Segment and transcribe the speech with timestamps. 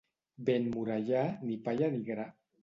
[0.47, 1.21] Vent morellà,
[1.51, 2.27] ni palla ni gra.